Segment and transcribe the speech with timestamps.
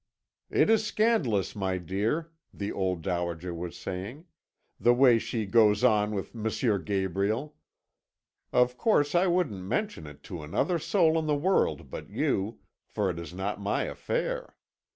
[0.49, 4.25] "'It is scandalous, my dear,' the old dowager was saying,
[4.79, 6.83] 'the way she goes on with M.
[6.83, 7.55] Gabriel.
[8.51, 13.11] Of course, I wouldn't mention it to another soul in the world but you, for
[13.11, 14.55] it is not my affair.